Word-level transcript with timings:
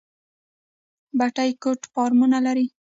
بټي 1.17 1.49
کوټ 1.63 1.79
فارمونه 1.93 2.37
لري؟ 2.45 2.65